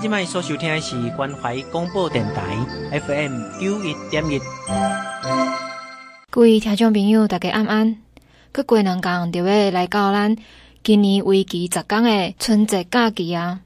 [0.00, 2.56] 今麦所收听的是关怀广播电台
[3.00, 4.38] FM 九一点一。
[6.30, 7.96] 各位听众朋友，大家安安。
[8.52, 10.36] 阁过两天就要来到咱
[10.84, 13.60] 今年为期十天的春节假期啊！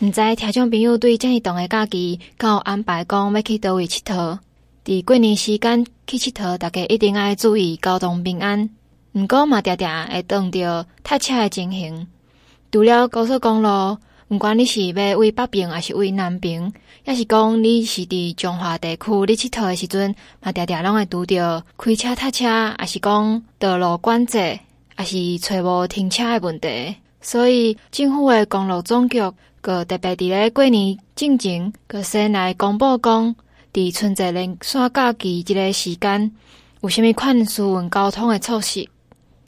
[0.00, 4.38] 毋知听众朋友对这一段的假期，有安排讲要去叨位佚佗？
[4.84, 8.68] 伫过年时间去佚佗，大家一定要注意交通平安。
[9.12, 12.08] 毋过嘛，常常会撞到塞车的情形。
[12.72, 13.96] 除了高速公路。
[14.30, 16.70] 毋管你是要为北平，还是为南平，
[17.06, 24.58] 抑是讲你是伫中华地区你佚佗的时阵，嘛常常拢会拄着开车塞车，还是讲道路管制，
[24.94, 26.94] 还是找无停车的问题。
[27.22, 29.18] 所以政府的公路总局，
[29.62, 33.34] 阁特别伫咧过年进前，阁先来公布讲，
[33.72, 36.30] 伫春节连续假期即个时间，
[36.82, 38.86] 有甚物款疏运交通的措施。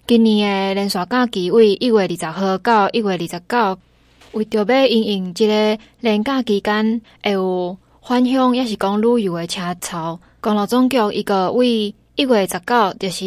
[0.06, 3.78] 今年的连续假期为一月二十号到一月二十九。
[4.32, 13.24] 为着要因应即个连假期间会有返乡，也是讲旅游的车潮，公路总局伊个为一月十九，就是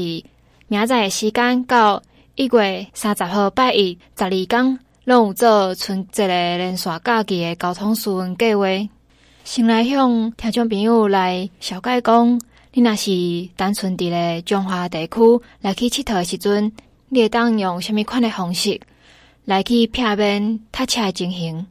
[0.68, 2.02] 明仔载时间到
[2.36, 8.66] 一月三十号拜一十二天，拢有做春节个连续假期的交通疏运计划。
[9.44, 12.40] 先来向听众朋友来小解讲，
[12.72, 15.20] 你若是单纯伫咧中华地区
[15.62, 16.72] 来去佚佗的时阵，
[17.10, 18.80] 你会当用虾米款的方式？
[19.46, 21.66] 来去避免塞车的情形。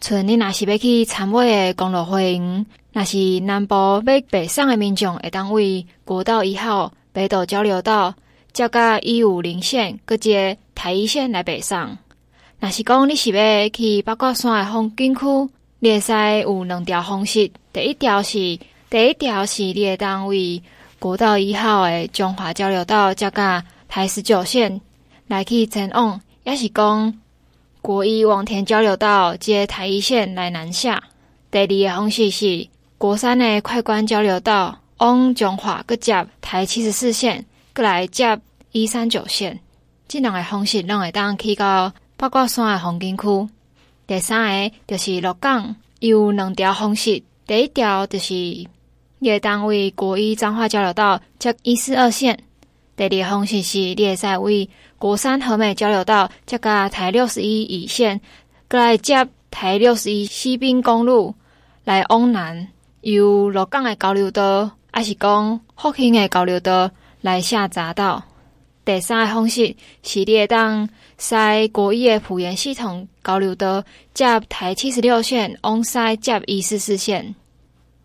[0.00, 8.14] 像你若是要去参尾的公路花园，若是南部要北上的民众，会当为国道一号北斗交流道
[8.52, 11.96] 接甲一五零线，阁接台一线来北上。
[12.60, 17.50] 若是讲你是要去八卦山的风景区，你会使有两条方式。
[17.72, 18.38] 第一条是
[18.90, 20.62] 第一条是你会当为
[20.98, 24.80] 国道一号的中华交流道接甲台十九线
[25.28, 26.20] 来去前往。
[26.44, 27.12] 也是讲
[27.80, 31.02] 国一望田交流道接台一线来南下。
[31.50, 38.38] 第二个方式是国三的快关交流道往中华阁接台七十四线，阁来接
[38.72, 39.58] 一三九线。
[40.06, 43.48] 这两个方式拢会当去到八卦山的风景区。
[44.06, 47.22] 第三个就是鹿港，有两条方式。
[47.46, 52.38] 第一条就是你会当为国一彰化交流道接一四二线。
[52.96, 54.68] 第二个方式是你会使为
[55.04, 58.18] 国山和美交流道接甲台六十一乙线，
[58.70, 61.34] 过来接台六十一西滨公路
[61.84, 62.66] 来往南，
[63.02, 68.24] 由鹿港的交流道，还是讲复兴的交流道来下匝道。
[68.82, 70.88] 第三个方式是你会当
[71.18, 71.36] 使
[71.68, 77.34] 国一的埔盐系统交流道接台七十六线，往西接一四四线。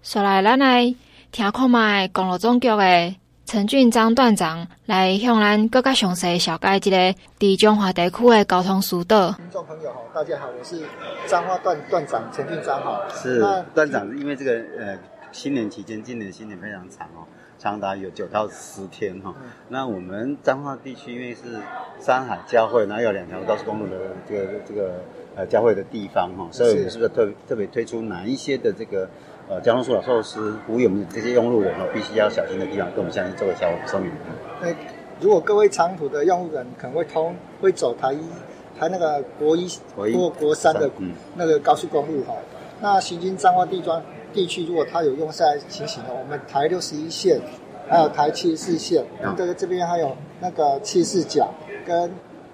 [0.03, 0.93] 说来，咱来
[1.31, 3.15] 听看卖公路总局的。
[3.49, 9.31] 陈俊章段长来向咱更加详细小解一个伫中华地区的交通疏导。
[9.31, 10.83] 听众朋友好，大家好，我是
[11.25, 13.01] 彰化段段长陈俊章哈。
[13.11, 13.39] 是
[13.73, 14.95] 段长，因为这个呃
[15.31, 17.25] 新年期间，今年新年非常长哦，
[17.57, 19.33] 长达有九到十天哈。
[19.41, 21.41] 嗯、那我们彰化地区因为是
[21.99, 25.03] 山海交汇，然后有两条高速公路的这个这个
[25.35, 29.09] 呃交汇的地方哈，所以我们是不是特特别推出哪一些的这个？
[29.49, 34.11] 呃，交通疏导措施，呼吁我们这些用路人哦，必须要小心的地方，跟我们相信做个小说明。
[34.61, 34.75] 哎，
[35.19, 38.19] 如果各位长途的用路人可能会通会走台一，
[38.79, 40.88] 台那个国一、国一或国三的
[41.35, 43.99] 那个高速公路哈，嗯、那行经彰化地庄
[44.31, 47.41] 地区，如果他有用塞情形的，我们台六十一线，
[47.88, 49.03] 还有台七十四线，
[49.35, 51.51] 这个、嗯、这边还有那个七四角
[51.88, 52.11] 跟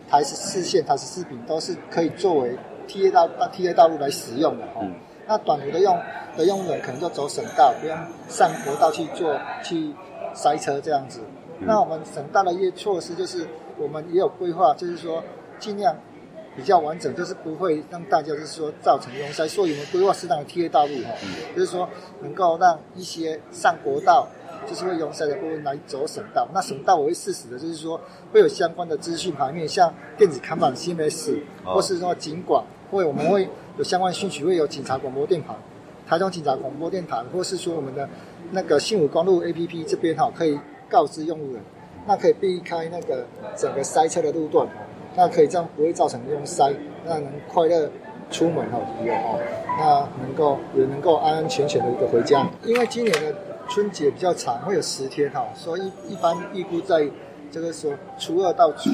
[0.10, 2.56] 台十四线、台十四丙都是可以作为
[2.88, 4.80] T A 道、T A 道路来使用的哈。
[4.82, 4.94] 嗯
[5.28, 6.00] 那短途的用
[6.38, 7.98] 的用人可能就走省道，不用
[8.30, 9.94] 上国道去做去
[10.34, 11.22] 塞车这样子。
[11.60, 13.48] 嗯、那我们省道的一些措施就是，
[13.78, 15.24] 我们也有规划，就是说
[15.58, 15.96] 尽量
[16.56, 21.90] 比较完整，就是不会让大家就是说造成拥塞，所以我们规划适当的贴道路哈，嗯、就是说
[22.22, 24.28] 能够让一些上国道
[24.68, 26.48] 就是会拥塞的部分来走省道。
[26.54, 28.00] 那省道我会适时的，就是说
[28.32, 33.50] 会有相关的资讯牌面，像电子看板 CMS，或是说警管，会我们会。
[33.78, 35.54] 有相关讯息，会有警察广播电台、
[36.08, 38.08] 台中警察广播电台，或是说我们的
[38.52, 40.58] 那个信武公路 APP 这边哈，可以
[40.90, 41.62] 告知用路人，
[42.08, 43.26] 那可以避开那个
[43.58, 44.66] 整个塞车的路段，
[45.18, 46.74] 那可以这样不会造成拥塞，
[47.06, 47.90] 那能快乐
[48.32, 49.40] 出门哈，旅游哈，
[49.78, 52.48] 那能够也能够安安全全的一个回家。
[52.64, 53.36] 因为今年的
[53.68, 57.06] 春节比较长，会有十天哈，所以一般预估在
[57.52, 58.90] 这个说初二到初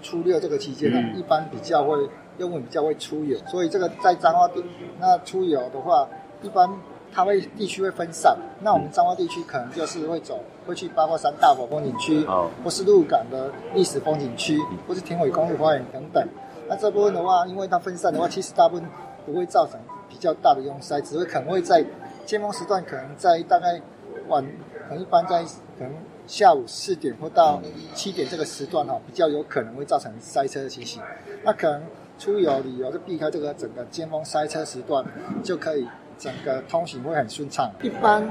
[0.00, 2.08] 初六这个期间呢，一般比较会。
[2.38, 4.62] 用户比较会出游，所以这个在彰化地
[4.98, 6.08] 那出游的话，
[6.42, 6.68] 一般
[7.12, 8.36] 它会地区会分散。
[8.60, 16.26] 那我们彰化地区可能就是会走，会去八卦山大佛风景区，哦，或是鹿港的历史风景区，或是田尾公路花园等等。
[16.68, 18.86] 那这部分的话，因为它分散的话，其实大部分
[19.24, 19.78] 不会造成
[20.08, 21.84] 比较大的拥塞，只会可能会在
[22.24, 23.80] 尖峰时段，可能在大概
[24.28, 24.44] 晚，
[24.88, 25.42] 可能一般在
[25.78, 25.92] 可能
[26.26, 27.62] 下午四点或到
[27.94, 31.00] 七点这个时段哈，比较有可能会造成塞车的情形。
[31.44, 31.80] 那可能
[32.18, 35.04] 出游旅游就避开这个整个尖峰塞车时段，
[35.42, 35.86] 就可以
[36.18, 37.70] 整个通行会很顺畅。
[37.82, 38.26] 一般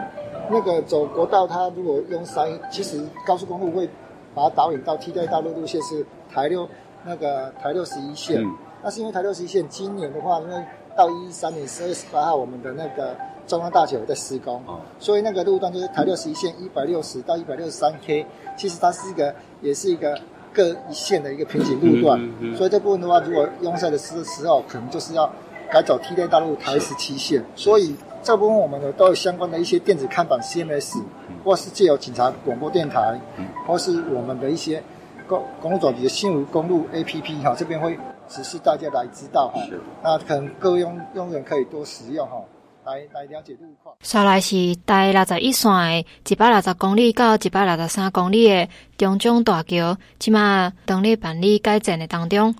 [0.50, 3.90] 那个走国道，它如果用塞，其实高速公路会
[4.34, 6.68] 把它导引到替代道路路线是台六
[7.06, 8.42] 那个台六十一线。
[8.44, 10.64] 嗯那是因为台六十一线今年的话，因为
[10.96, 13.16] 到一三年十二月十八号，我们的那个
[13.48, 18.24] 中央大桥在施工，哦、所以那个路段就是台六十一线一百六十到一百六十三 K，
[18.56, 20.16] 其实它是一个也是一个
[20.56, 25.30] 各一线的一个瓶颈路段，嗯嗯嗯、所以这部分的话，如果用塞的时时候，可能就是要
[25.70, 31.02] 改走替代大陆台十七线，所以这部分我们呢都有相关的一些电子看板 CMS，
[31.44, 33.20] 或是借由警察广播电台，
[33.68, 34.82] 或是我们的一些
[35.28, 38.00] 公公路总局的新闻公路 APP 哈，这边会。
[38.28, 39.80] 指示大家来知道哈，是。
[40.02, 42.42] 那可能各位用用人可以多使用哈，
[42.86, 43.96] 来来了解路况。
[44.02, 52.54] 再来是台六十一线的一百六十公里到一百六十三公里的中江大桥，即马当咧办理改建的当中，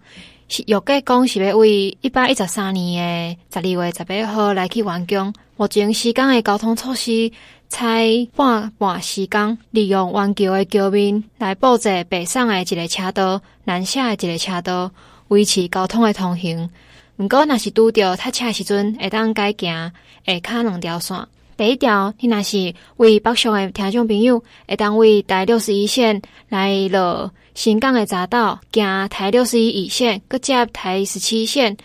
[0.48, 5.34] 是预计讲是要为一百一十三年的十二月十八号来去完工。
[5.58, 7.32] 目前施工的交通措施
[7.70, 14.92] 采半半时间，利用湾桥的桥面来布置北上的一个车道，南下的一个车道。
[15.30, 16.70] 维持交通的通行，
[17.18, 19.92] 毋过若是拄着塞车时阵，会当改行
[20.26, 21.18] 下骹两条线。
[21.56, 31.78] 第一条，你若是为北上的听众朋友，会当为台六十一线来落新港的匝道，行台六十一二线，搁接台十七线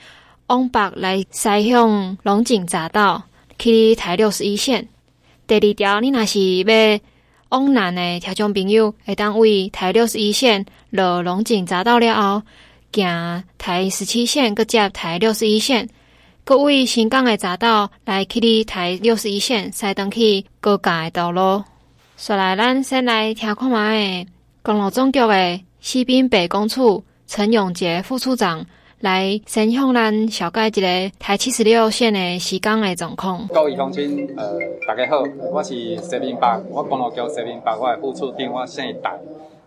[0.48, 3.22] 往北来驶向龙井匝道，
[3.56, 4.88] 去台六十一线。
[5.46, 7.00] 第二条，你若是要
[7.50, 12.42] 往南的听众朋友，会当为台六十一线落龙井匝道了后。
[12.92, 15.88] 行台十七线，搁接台六十一线，
[16.44, 21.62] 各位新港的匝道来去哩台六十一线，驶登去高架的道路。
[22.16, 24.26] 说来，咱先来听看觅
[24.62, 28.66] 公路总局的西滨北工处陈永杰副处长
[28.98, 33.46] 来先向咱小解一个台七十六线的施工的状况。
[33.48, 39.10] 各位乡亲，呃，大家好，我是西滨北，我公路局西滨北，我的副处长，我姓陈。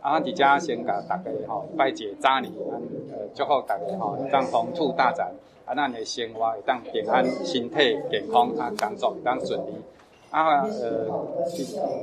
[0.03, 2.51] 啊，伫遮先甲大家吼拜一个早年，
[3.09, 5.31] 呃祝福大家吼，当鸿兔大展，
[5.65, 9.71] 啊，咱的生活会当平安、身体健康，啊，工作会当顺利。
[10.29, 11.07] 啊，呃，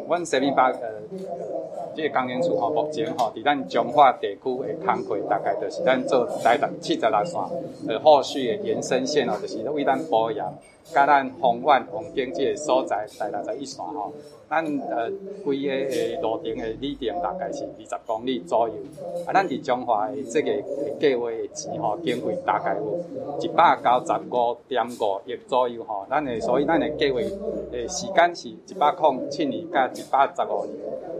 [0.08, 1.02] 阮西滨北呃，
[1.94, 7.38] 这个工研处吼，目前吼伫咱彰化地区的工课，大概就是咱做台六七十六线，
[7.86, 10.54] 呃，后续的延伸线哦，就是为咱保养。
[10.84, 14.12] 甲咱宏远宏经这个所在，台六十一线吼，
[14.48, 15.08] 咱呃
[15.44, 18.74] 规个诶路程诶里程大概是二十公里左右。
[19.26, 20.50] 啊，咱伫中华诶即个
[20.98, 22.98] 计划诶钱吼，经费大概有
[23.40, 26.04] 一百九十五点五亿左右吼。
[26.10, 27.20] 咱诶所以咱诶计划
[27.70, 30.76] 诶时间是一百零七年甲一百十五年。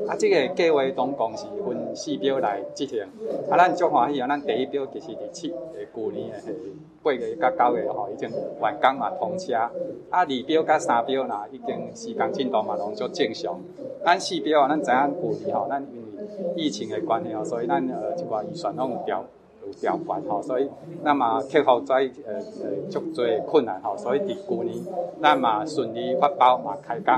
[0.09, 3.03] 啊，即个计划总共是分四标来执行。
[3.49, 6.53] 啊，咱足欢喜啊，咱第一标就是第七诶旧年诶
[7.03, 8.31] 八月甲九月吼，已经
[8.61, 9.55] 完工嘛通车。
[9.55, 9.71] 啊，
[10.11, 13.59] 二标甲三标呐，已经施工进度嘛拢足正常。
[14.05, 19.25] 咱四标啊，咱知影旧年吼，咱因为疫情的关系吼，所以咱呃一寡预算拢有调
[19.67, 20.69] 有调悬吼，所以
[21.03, 21.95] 咱嘛克服在
[22.27, 24.77] 呃呃足侪困难吼，所以伫旧年
[25.23, 27.15] 咱嘛顺利发包嘛开工。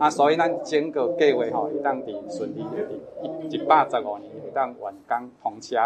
[0.00, 5.76] 啊，所以咱整个计划吼，会当伫顺利伫一一百十五年会当完工通车。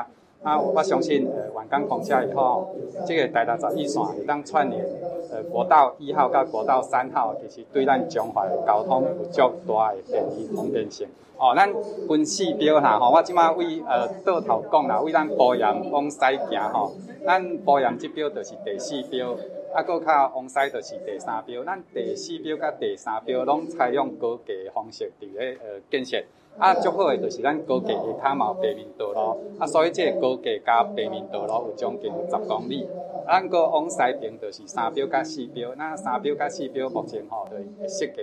[0.45, 2.69] 啊，我相信呃完工通车以后，
[3.07, 4.85] 这个台六十一线会当串联。
[5.33, 11.09] 呃，国道一号到国道三号，其实对咱彰化的交通有较大的便利方便性。
[11.39, 11.73] 哦，咱
[12.07, 16.93] 分四标啦，吼，我即马为呃倒头讲啦，为咱保养往西行吼，
[17.25, 19.33] 咱保养这标就是第四标，
[19.73, 21.65] 啊，搁较往西就是第三标。
[21.65, 26.23] 咱第四标甲第三标拢采用高架方式伫咧呃建设。
[26.57, 32.89] 啊，足好诶，就是咱高架下骹嘛有地面道路，啊，所以这个高架加地面道路有将近十公里。
[33.27, 37.59] 咱个往西边就是三标甲四标，那三标甲四标目前吼对
[37.89, 38.21] 设计，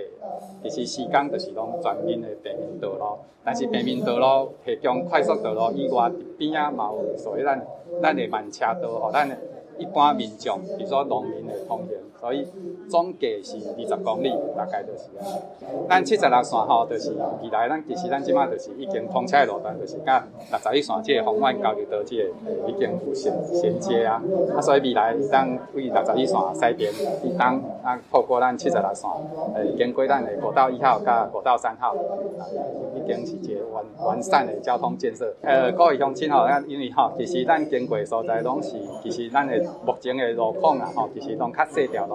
[0.62, 7.60] 其实施工就是拢全面诶平面道路，但是平面道路提供快速道路以外，边啊嘛有所以咱
[8.00, 9.28] 咱诶慢车道吼，咱
[9.76, 12.11] 一般民众，比如说农民诶通行。
[12.22, 12.46] 所以
[12.88, 15.26] 总计是二十公里，大概就是啊。
[15.88, 17.10] 咱七十六线吼，就是
[17.42, 22.24] 未来咱其实咱即马就是已经通车的路段，就是甲六十一线即个丰苑交流道即个
[22.68, 24.22] 已经有衔衔接啊。
[24.56, 26.92] 啊，所以未来咱为六十一线西边，
[27.24, 29.10] 伊当啊透过咱七十六线，
[29.56, 32.46] 诶经过咱的国道一号甲国道三号，啊
[32.94, 35.34] 已经是一个完完善的交通建设。
[35.40, 42.06] 呃，各位乡亲吼，因为吼，其实咱经过所在拢是其实咱的目前的路况啊，吼，其实拢较细条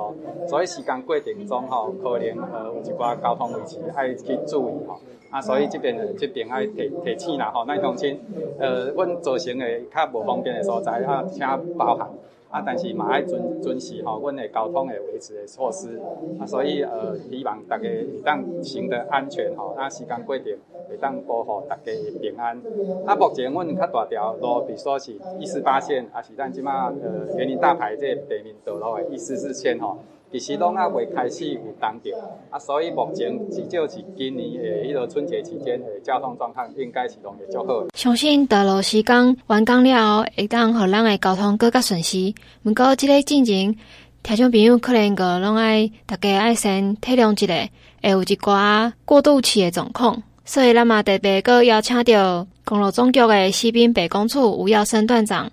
[0.48, 5.00] 所以时间过程中吼，可能呃有一寡交通问题爱去注意吼。
[5.30, 8.18] 啊，所以这边的这边爱提提醒啦吼，那乡亲，
[8.58, 11.46] 呃，阮造成的较无方便的所在啊，请
[11.78, 12.10] 包涵。
[12.50, 16.00] 啊，但是嘛爱遵遵守吼，阮的交通的维持的措施。
[16.40, 20.58] 啊，所以呃，希望大家会当行得安全吼，啊，时间过定
[20.90, 22.58] 会当保护大家平安。
[23.06, 29.98] 啊，目前阮较大条路，比如说是一四八线，啊是咱即马呃园林大排这北面道路的一四四线吼。
[30.30, 32.18] 其实拢还未开始有动到，
[32.50, 37.86] 啊，所以目前至少是今年诶，迄个春节期间诶交通状况应该是拢会较好。
[37.94, 42.36] 相信道路施工完工了后，会当互咱诶交通更加顺遂。
[42.64, 43.74] 毋过即个进程，
[44.22, 47.70] 听众朋友可能个拢爱大家爱先体谅一下，
[48.04, 50.22] 会有一寡过渡期诶状况。
[50.44, 55.50] 所以咱嘛特别个邀请到公路总局诶西滨北工处吴耀生段长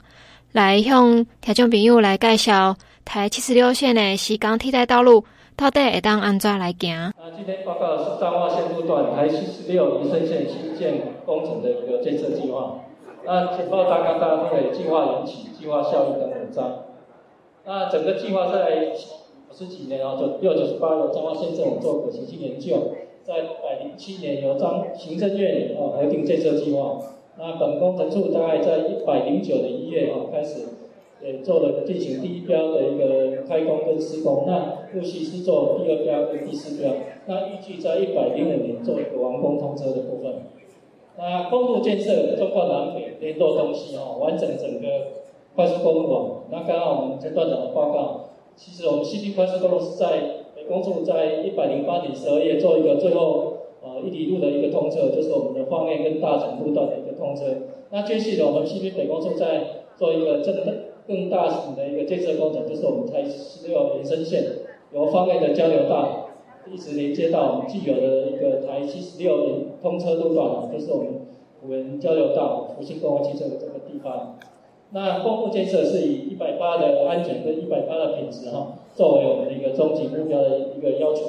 [0.51, 2.77] 来向听众朋友来介绍。
[3.05, 5.25] 台七十六线的西港替代道路
[5.57, 6.97] 到底会当安怎来行？
[6.97, 12.81] 啊，今天报告的是彰化线路段台七十六民生线新建工程的一个建设计划。
[13.25, 16.81] 那简报大纲大家分为计划缘起、计划效益等文章。
[17.65, 18.93] 那整个计划在
[19.53, 26.99] 十几年啊，就六九十八由彰化县政府做可行性研究，在一百零七年由彰行政院啊核定建设计划。
[27.39, 30.69] 那本工程处大概在一百零九年一月啊开始。
[31.25, 36.93] 也做了进行第一标的一个开工跟施工，那陆续是做第二标跟第四标，
[37.27, 40.35] 那预计在一百零五年做一个完工通车的部分。
[41.17, 44.89] 那公路建设纵贯南北联络东西哈，完整整个
[45.55, 46.43] 快速公路网。
[46.51, 48.21] 那刚刚我们陈段长的报告，
[48.55, 50.21] 其实我们西滨快速公路是在
[50.55, 57.45] 北公路在一百零八年十二月做一个最后呃一里路的一个通车，就是我们的沪内跟大整路段的一个通车。
[57.91, 60.75] 那接续的我们西滨北公路在做一个正的。
[61.07, 64.43] 更大型的一个建设工程，就是我们台十六延伸线，
[64.93, 66.31] 由方内的交流道
[66.73, 71.07] 一直连接到我们既有的一个台七十六连通车路段，就是我们
[71.61, 74.39] 辅仁交流道、福兴公会汽车的这个地方。
[74.91, 81.23] 那公路建设是以一百八的安全跟一百八的品质哈，作为我们的一个终极目标的一个要求。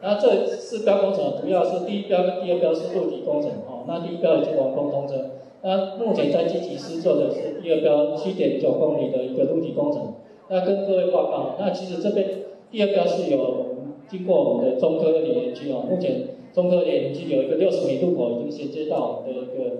[0.00, 5.30] 那这四标工程主要是第一标跟第二标是陆基工程哈，那第一标已经完工通车。
[5.64, 10.12] 那目前在积极施作的是第二标七点九公里的一个陆基工程。
[10.50, 12.28] 那跟各位报告，那其实这边
[12.70, 13.64] 第二标是有
[14.06, 15.86] 经过我们的中科林园区哦。
[15.88, 19.70] 目前中科林园区有一个六十米路口已经衔接到我们的一个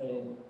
[0.00, 0.06] 呃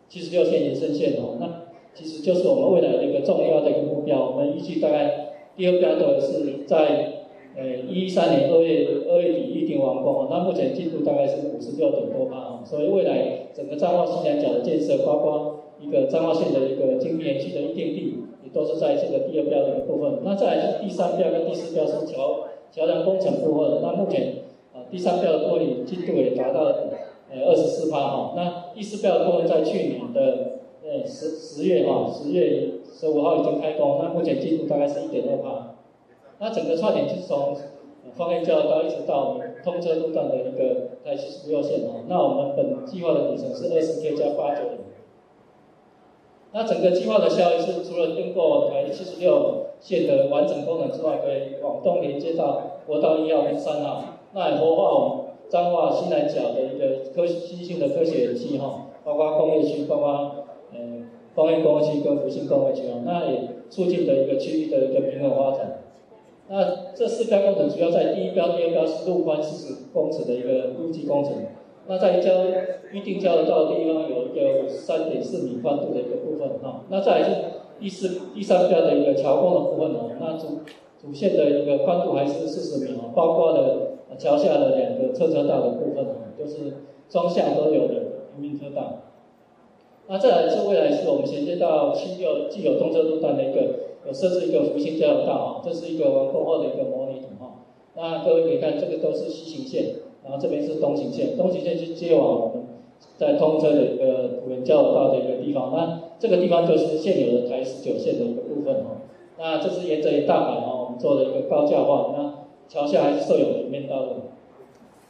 [0.09, 1.37] 七十六线延伸线哦。
[1.41, 4.31] 那其实就是我们未来的一个重要的一个目标。
[4.31, 7.13] 我们预计大概第二标的是在。
[7.59, 20.19] 呃，一三年二月二月底预定完工，那目前进度大概是五十六点多吧，所以未来整个彰化新南角的建设，包括一个彰化线的一个精密园区的预定地，也都是在这个第二标的一部分。
[20.25, 24.35] 那再来就是第三标跟第四标是桥桥梁工程部分，那目前
[24.75, 26.65] 啊第三标的部分进度也达到
[27.31, 35.77] 呃二十四趴哈，那第四标的部分在去年的呃十十月哈十月十五号已经开工，那目前进度大概是一点二趴。
[36.39, 37.55] 那整个串点就是从
[38.17, 42.05] 沪内交流道一直到我们通车路段的一个台七十六线哦。
[42.09, 44.79] 那我们本计划的里程是二十 K 加八九零。
[46.53, 65.76] 那整个计划的效益是，除了经过台七十六线的完整功能之外，可以往东连接到国道一号跟三号，那也活化我们彰化新南角的一个科新兴的科学园区哈，包括工业区，包括嗯工业工业区跟复兴工业区啊，那也促进的一个区域的一个平衡发展。
[66.49, 71.33] 那这四标工程主要在第一标、第二标是路宽四十公尺的一个路基工程。
[71.89, 72.45] 那在交
[72.93, 76.85] 预定交流道的地方有一个三点四米宽度的一个部分哈。
[76.89, 77.37] 那再来是
[77.81, 80.11] 第四、第三标的一个桥工的部分哦。
[80.21, 80.61] 那主
[81.03, 86.75] 主线的一个宽度还是四十米哦，包括了桥下的两个侧车道的部分哦，就是
[87.09, 87.95] 双向都有的
[88.35, 89.03] 平面车道。
[90.07, 93.86] 那再来是未来是我们衔接到新旧既有通车路段的一个。
[94.07, 97.65] 有设置一个福兴交流道啊，这是一个完工后的一个模拟图哈。
[97.95, 102.67] 那各位可以看，这个都是西行线，然后这边是东行线，东行线是接往我们
[103.17, 105.73] 在通车的一个辅仁交流道的一个地方。
[105.75, 109.03] 那这个地方就是现有的台十九线的一个部分哈。
[109.39, 112.15] 那这是沿着一大板哦，我们做了一个高架化。
[112.17, 112.35] 那
[112.69, 114.11] 桥下还是设有平面道路。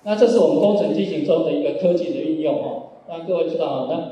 [0.05, 2.83] 那这是我们工程进行中的一个科技的运用哈。
[3.09, 4.11] 那各位知道哈，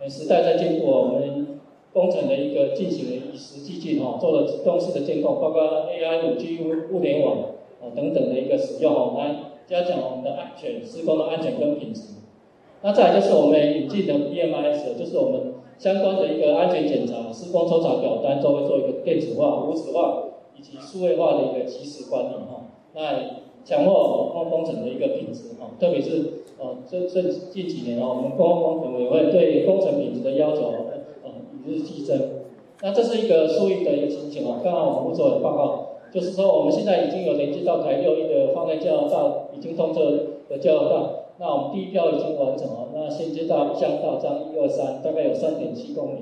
[0.00, 1.55] 那时代在进步，我们。
[1.96, 6.58] 工程的一个进行的与时俱进哈，做了自动式的监控，包括 AI、五 G、
[6.92, 7.38] 物联网
[7.80, 9.34] 哦等等的一个使用哦，来
[9.66, 12.02] 加强我们的安全施工的安全跟品质。
[12.82, 20.24] 那再来就是我们引进的 BMS，就是我们相关的一个安全检查、施工抽查表单都会做一个电子化、无纸化
[20.54, 22.68] 以及数位化的一个及时管理哈。
[22.94, 23.92] 那强化
[24.34, 30.70] 工工程的一个品质哈，特别是呃这这近几年哦，我们工工程委员会对工程品质的要求
[31.66, 32.20] 日俱增。
[32.82, 40.00] 那这是一个数据的一个情形哦，刚刚我们吴总也报告，就是说我们现在已经有连接到台六一的放电交流道已经通车
[40.48, 41.12] 的交流道。
[41.38, 46.18] 那我们第一标已经完成了，那衔接到乡道章一二三，大概有三点七公里。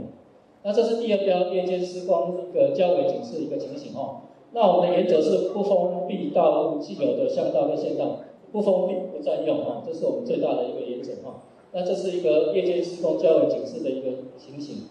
[0.65, 4.23] 那这是第二标夜间施工一个交维警示一个情形哦。
[4.53, 8.21] 那我们的原则是不封闭道路既有的巷道跟线道，
[8.51, 11.43] 不封闭不占用哈，这是我们最大的一个原则哈。
[11.73, 14.85] 那这是一个夜间施工交维警示的一个情形。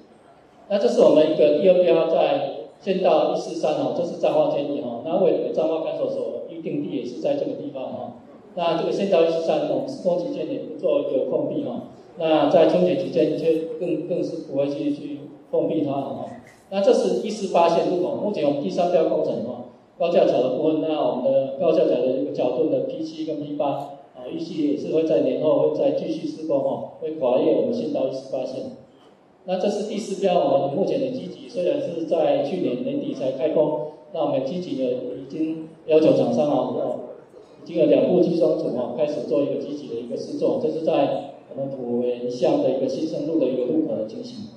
[0.69, 5.01] 那这是我们一个第二标在先道一四三哦，这是彰化建议哈。
[5.05, 8.13] 那未来彰化看守所预定地也是在这个地方哈。
[8.55, 11.83] 那这个先道一四三，我们施工期间也不做一个封闭哈。
[12.17, 13.45] 那在春节期间就
[13.79, 16.25] 更更是不会去去封闭它哈。
[16.69, 19.65] 那这是一四八线路口，目前我们第三标工程哈，
[19.97, 23.67] 高架桥的部分，那我们的高架桥的一个桥墩的 P 七跟 P 八
[24.15, 28.82] 啊，预计也是会在年后会再继续施工哈，会跨越我们线道一四八线。
[29.45, 33.79] 那这是第四标，我们目前的积极，虽然是在去年年底才开工，
[34.13, 36.99] 那我们积极的已经要求厂商啊。
[37.63, 44.47] 已经有两部机装组啊，开始做一个积极的一个试作，这是在我们浦园乡的一个新生路的一个路口的情形。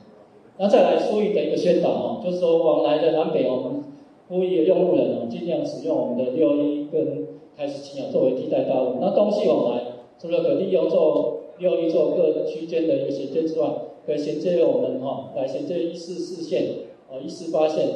[0.58, 3.84] 那再来疏运的一个宣导啊，就是说往来的南北，我们
[4.28, 8.96] 呼吁用路人啊，尽量使用我们的六一跟台十七啊作为替代道路。
[9.00, 9.82] 那东西往来，
[10.18, 13.68] 除了可利用做六一做各区间的一个衔接之外，
[14.06, 16.64] 可以衔接我们哈来衔接一四四线
[17.10, 17.86] 啊、一四八线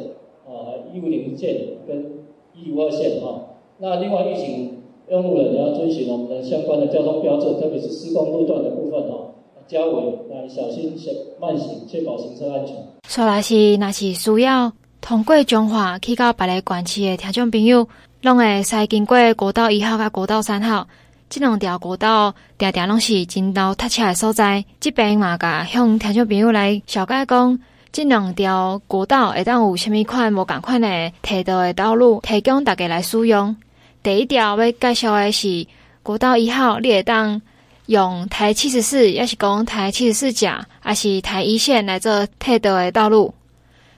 [0.46, 2.24] 啊、一五零线跟
[2.54, 3.56] 一五二线哈。
[3.78, 4.76] 那另外预警。
[5.10, 9.18] 用路人要遵循我们的相关的交通标志，特别是施工路段的部分哈，
[9.66, 12.76] 交维来小心行慢行，确保行车安全。
[13.08, 17.88] 说来是，那是需要通过彰化去到别个县市的听众朋友，
[18.22, 20.86] 拢会使经过国道一号甲国道三号，
[21.30, 24.64] 这两条国道常常拢是真多塞车的所在。
[24.80, 27.56] 这边嘛，甲向听众朋友来小解讲，
[27.92, 33.54] 这两条国道会当有虾米款无共款的替代的道路，提供大家来使用。
[34.02, 35.64] 第一条要介绍的是
[36.02, 37.40] 国道一号，你会当
[37.86, 43.32] 用台七十四，也是讲台七十四甲，抑是台一线来做替代的道路。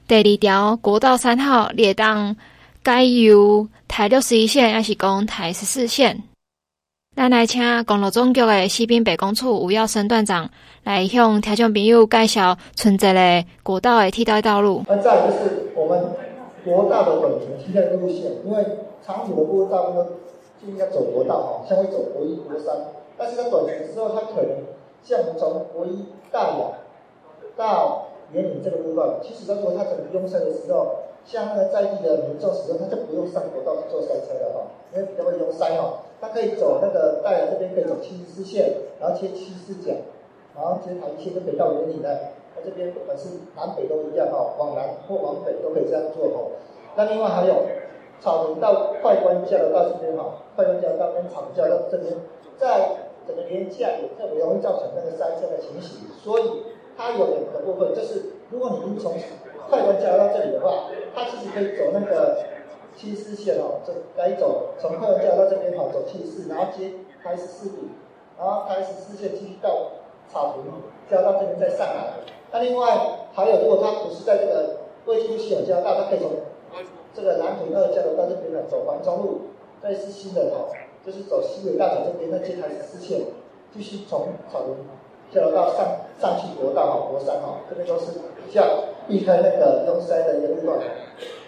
[0.06, 2.36] 第二条国道三号，你会当
[2.82, 6.22] 改由台六十一线，也是讲台十四线。
[7.14, 10.48] 咱来请公路总局的西滨北工处吴耀生段长
[10.82, 14.82] 来向听众朋友介绍存在的国道的替代道路。
[14.88, 16.02] 那再就是我们
[16.64, 18.64] 国道的短程替代路线，因为
[19.04, 20.06] 长途的部分大部分
[20.62, 22.74] 就应该走国道哈，像会走国一、国三，
[23.18, 24.48] 但是在短程的时候，它可能
[25.04, 26.64] 像我们从国一大雅
[27.58, 30.96] 到员林这个路段，其实如果它整个拥塞的时候，
[31.26, 39.92] 像那个在地的民众使用，他就不用上国道去做塞车了哈，因为比较会拥塞哈，它可以走那个大雅这边可以走七十四线，然后切七十四甲，
[40.56, 42.30] 然后接台一线就可以到员林了。
[42.54, 46.38] 它这边不管是南北都一样哈，往南或往北都可以这样做哈。
[46.96, 47.66] 那另外还有。
[48.22, 52.14] 草屯到快关交流道这边哈，快关交流道跟草屯交流道这边，
[52.56, 52.94] 在
[53.26, 56.62] 整个连接也特别容易造成那个塞车的情形，所以
[56.96, 59.12] 它有两个部分，就是如果你已经从
[59.68, 62.44] 快关交流道这里的话，它其实可以走那个
[62.96, 67.78] 七四线哦，这该走从快关交流道这边哈走七四，然后接开十四线，
[68.38, 69.90] 然后开十四线继续到
[70.32, 70.66] 草屯
[71.10, 72.14] 交流道这边再上来。
[72.50, 72.96] 那另外
[73.32, 74.76] 还有，如果他不是在这个
[75.06, 76.30] 未经系统交道，他可以从
[77.14, 79.40] 这个南屯二交流到这边的，走环中路，
[79.82, 80.68] 这是新的哦，
[81.04, 83.20] 就是走西尾大桥这边，那接台十四线，
[83.72, 84.76] 继续从草屯
[85.30, 88.12] 交流到上上去国道哈，国三哈，这边都是
[88.46, 88.62] 比较
[89.08, 90.78] 避开那个拥塞的一个路段。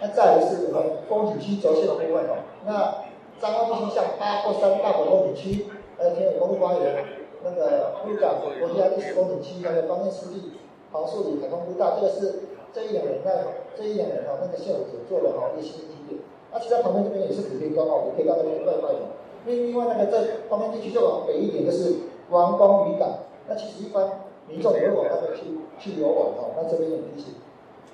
[0.01, 3.05] 那再来是我们风景区轴线的部分哦，那
[3.39, 5.65] 彰化地区像八或三大国风景区，
[5.97, 7.05] 还有田尾公路花园，
[7.43, 10.53] 那个鹿港国家历史风景区，还有方面湿地、
[10.91, 12.39] 黄树林、海丰步道，这个是。
[12.75, 13.31] 这一两年，那
[13.77, 16.19] 这一两年哈，那个县府做的哈一些新的景点。
[16.51, 18.99] 那其他旁边这边也是可以高哦，你可以到那边拜拜的。
[19.45, 21.95] 另另外那个这旁边地区就往北一点，就是
[22.29, 23.19] 王功渔港。
[23.47, 25.45] 那其实一般民众也会往那边去
[25.79, 26.49] 去游玩哈。
[26.55, 27.35] 那这边也提醒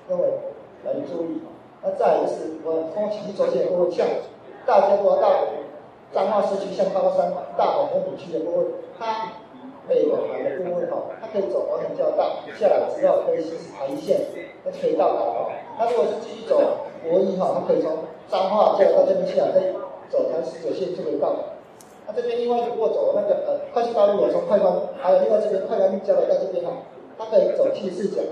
[0.08, 0.22] 各位
[0.84, 1.40] 来注意。
[1.82, 4.06] 那再来就是我风景区周线部分，像
[4.66, 5.46] 大家都要到
[6.12, 8.66] 彰化市区，像高山大宝风景区的部位，
[8.98, 9.32] 它。
[9.88, 12.22] 北往南的部位哈，它可以走完很较大，
[12.56, 14.20] 下来之后可以行驶台线，
[14.62, 15.50] 那就可以到达哈。
[15.76, 17.90] 那如果是继续走国一哈，它可以从
[18.30, 19.72] 彰化下来到这边下来，再
[20.08, 21.38] 走台十九线就可以到达
[22.06, 26.82] 那这边另外如果走那个呃快速道路，从快关，还有另外这边快关交流道这边哈，
[27.18, 28.22] 它可以走七十四甲，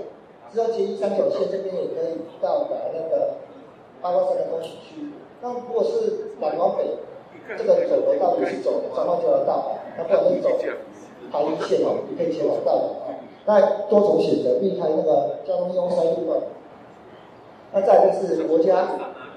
[0.53, 3.35] 之后捷一三九线这边也可以到达那个
[4.01, 5.11] 八卦山的东西区。
[5.41, 6.85] 那如果是南往北，
[7.57, 10.57] 这个走的道也是走彰化交流道，那不然就走
[11.31, 12.83] 台一线哦，也可以前往到的。
[13.45, 16.41] 那多种选择，避开那个交通拥塞路段。
[17.73, 18.85] 那再一个是国家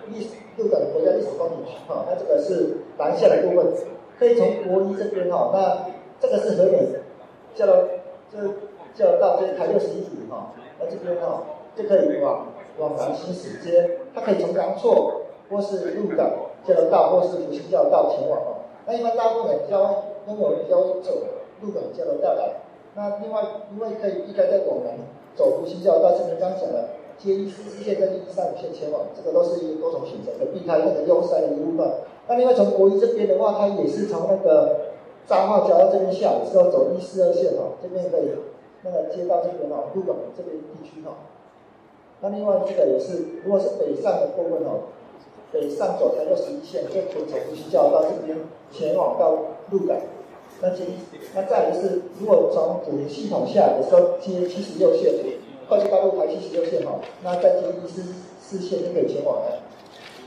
[0.08, 3.72] 历史鹿港国家历史风景区哈，那这个是南下的部分，
[4.18, 5.86] 可以从国一这边哈，那
[6.20, 6.86] 这个是河源
[7.54, 7.88] 交流，
[8.30, 8.38] 这
[8.94, 11.42] 交流道就是台六十一里哈，那这边哈
[11.76, 12.46] 就可以往
[12.78, 16.30] 往南行驶街，它可以从阳朔或是鹿港
[16.66, 18.46] 交流道或是福兴交流道前往哈。
[18.86, 21.10] 那一般大部分交因为我们比较走
[21.60, 22.54] 鹿港交流道来，
[22.94, 24.94] 那另外因为可以避开再往南
[25.34, 26.90] 走福兴交流道这边刚讲了。
[27.16, 31.88] 接一四支线跟一三五线前往，这个都是一个多种选择，可避开那个拥塞的一部分。
[32.28, 34.92] 那另外从国一这边的话，它也是从那个
[35.26, 38.30] 彰化交到这边下来之后走一四二线哦，这边可以
[38.82, 41.28] 那个接到这边哦，鹿港这边地区哦。
[42.20, 44.88] 那另外这个也是，如果是北上的部分哦，
[45.52, 48.38] 北上走台六十一线，就可以从福兴交到这边
[48.70, 49.36] 前往到
[49.70, 49.96] 鹿港。
[50.60, 50.84] 那接
[51.34, 55.12] 那再一个是，如果从主营系统下来的时候接七十六线。
[55.66, 58.02] 快速道路台七十六线哈，那再接一四
[58.38, 59.62] 四线就可以前往了。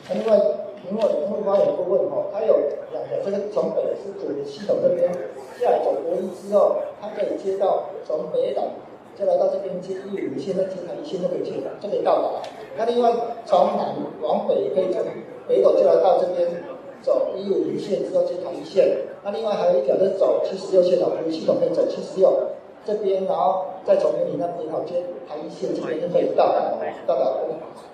[0.10, 0.36] 那另外，
[0.90, 2.56] 因为因为花园部分哈，它有
[2.92, 5.12] 两个，这个从北是主系统这边
[5.60, 8.64] 下来走国一之后，它可以接到从北岛，
[9.18, 12.30] 再来到这边接一五线，再接台一线就可以接到，就可以到达。
[12.78, 13.12] 那另外
[13.46, 15.02] 从南往北可以从
[15.48, 16.48] 北斗就来到这边
[17.02, 18.98] 走一五线之后接台一线。
[19.24, 22.34] 那另外还有一条是走七十六线的，主系统可以走七十六。
[22.86, 26.72] 这边，然后再从云林那边好接台一线这边就可以到达，
[27.06, 27.34] 到达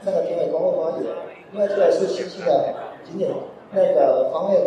[0.05, 1.07] 那个田尾公路花园。
[1.53, 2.73] 因为这个是新兴的
[3.05, 3.31] 景点，
[3.71, 4.61] 那个方面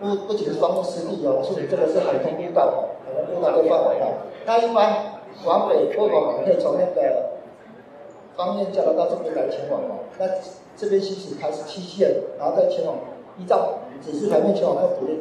[0.00, 4.06] 不不仅是方面湿地哦，是你这个是海通步道哦，海通步道都范围的。
[4.46, 7.30] 那一般往北或往南可以从那个
[8.36, 10.06] 方面交流道这边来前往哦。
[10.18, 10.26] 那
[10.76, 12.96] 这边行驶开始七线，然后再前往
[13.38, 15.18] 依照指示牌面前往那个土地。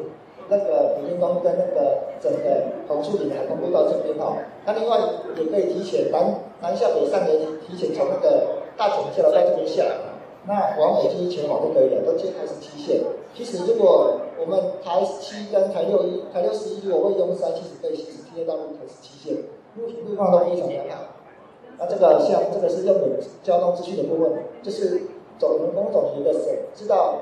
[0.52, 2.40] 那个普天宫跟那个整个
[2.88, 4.98] 红树林海通步道这边哈，那另外
[5.38, 6.26] 也可以提前南
[6.60, 7.30] 南下北上的
[7.68, 9.92] 提前从那个大井交流道这边下来，
[10.46, 13.02] 那往北继续前往就可以了，都接台十七线。
[13.34, 19.44] 其实如果我们台七跟台六一、台六十一如果未拥塞，其实可以行驶替代道路台十七线，
[19.76, 21.04] 路路况都非常良好。
[21.78, 25.02] 那这个像这个是用的交通资讯的部分，就是
[25.38, 26.44] 走人工总局的省
[26.76, 27.18] 知道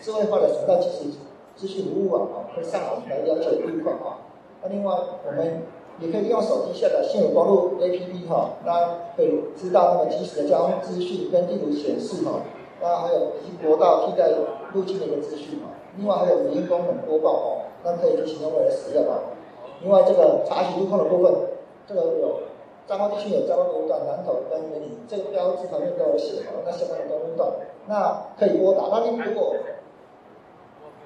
[0.00, 1.10] 智慧化的省道其实。
[1.54, 4.24] 资讯服务网啊，会上网来了解路况啊。
[4.62, 5.62] 那另外，我们
[6.00, 12.40] 也可以用手机下载现有光路 APP 哈，那可以知道那个及时的交通资讯跟地图显示哈。
[12.82, 14.28] 那还有以及国道替代
[14.74, 15.68] 路径的一个资讯嘛。
[15.96, 17.46] 另外还有语音功能播报哦，
[17.84, 19.20] 那可以提醒用户来使用啊。
[19.82, 21.32] 另外这个查询路况的部分，
[21.86, 22.40] 这个有
[22.86, 27.50] 彰化地区有彰化路段、南投跟云林，这个标志旁边都有写好，那相关的公路段，
[27.86, 28.88] 那可以拨打。
[28.90, 29.54] 那你如果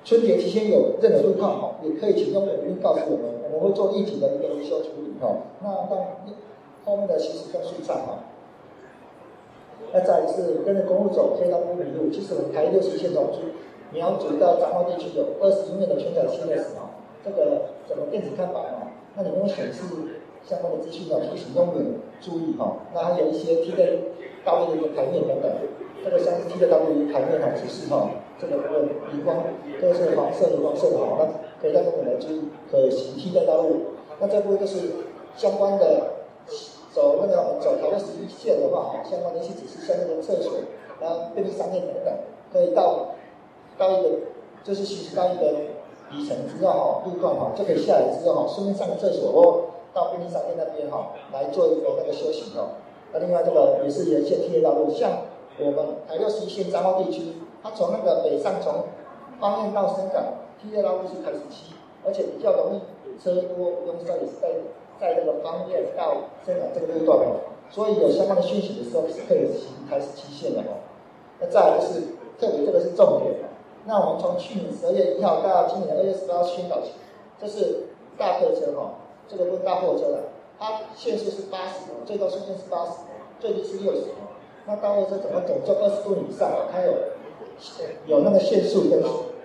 [0.04, 5.34] 春节期间有任何路况哈，也可以请用语音告诉我们，我们会做应急的一个维修处理哈。
[5.60, 6.06] 那让
[6.84, 8.18] 后面的行驶更顺畅哈。
[9.92, 12.10] 那再一次跟着公路走，可以到不迷路。
[12.10, 13.24] 其实我们台六十一线中，
[13.92, 16.90] 苗竹到彰化地区有二十一面的全彩 CMS 哈，
[17.24, 19.82] 这个整个电子看板哈，那里面会显示
[20.44, 21.80] 相关的资讯要提醒用户
[22.20, 22.76] 注意哈。
[22.94, 23.86] 那还有一些替代
[24.44, 25.50] 道路的一个台面等等，
[26.04, 28.10] 这个像是替代道路的台面哈指示哈。
[28.38, 29.38] 这个部分荧光
[29.80, 33.80] 都是黄色、荧光色的哈，那可以让我们来注意可行替代道路。
[34.20, 34.88] 那这部分就是
[35.36, 36.02] 相关的
[36.96, 40.54] 走那个走台六十一线的话，相关的一些指示，像那个厕所、
[40.98, 42.14] 然后便利商店等等，
[42.50, 43.08] 可以到
[43.76, 44.08] 到一个
[44.64, 45.52] 就是行驶到一个
[46.10, 52.80] 里程之后哈，路段哈，就可以下来之后哈，顺便上个厕所哦到便利商店那边哈，来做一个那个休息哦。
[53.12, 55.10] 那另外这个也是沿线替代道路，像
[55.60, 57.34] 我们台六十一线彰化地区。
[57.62, 58.84] 它从那个北上从
[59.40, 60.22] 方面到深港，
[60.62, 61.74] 替代道路是台十七，
[62.06, 64.48] 而且比较容易车多拥塞，也是在
[65.00, 70.80] 在这个方面到深港这个路段哦，所以有相关的讯息的时候是可以行台十七线的哦。
[71.40, 72.00] 那再来就是
[72.38, 73.48] 特别这个是重点哦。
[73.84, 76.92] 那我们从去年十二月一号到今年二月十八号宣导期，
[77.40, 78.96] 这是大客车哦，
[79.28, 80.18] 这个不是大货车了，
[80.58, 82.92] 它限速是八十哦，最高速限是八十，
[83.40, 84.32] 最低是六十哦。
[84.66, 86.68] 那大货车怎么总重二十吨以上啊？
[86.72, 86.92] 它有。
[88.06, 89.00] 有那个限速跟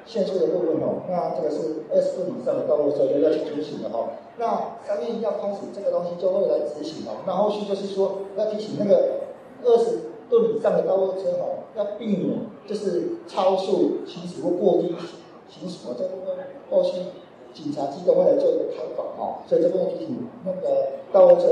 [0.05, 4.09] 限速的部分哦，那这个是二十吨以上的道路车要去执行的哈。
[4.37, 7.21] 那三月一号开始，这个东西就会来执行哦。
[7.25, 9.21] 那后续就是说要提醒那个
[9.63, 14.95] 二十吨以上的道路车哦，要避免就是超速行驶或过低
[15.49, 15.95] 行驶哦。
[15.97, 16.35] 这部分
[16.69, 17.01] 后续
[17.53, 21.47] 警察机构会来做一个开放哦，所以这边提醒那个道路车